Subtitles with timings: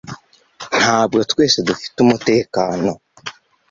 [0.79, 2.91] ntabwo twese dufite umutekano